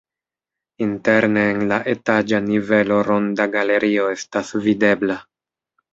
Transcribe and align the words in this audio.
Interne 0.85 1.43
en 1.49 1.59
la 1.73 1.77
etaĝa 1.93 2.39
nivelo 2.47 2.99
ronda 3.11 3.47
galerio 3.57 4.11
estas 4.15 4.55
videbla. 4.65 5.21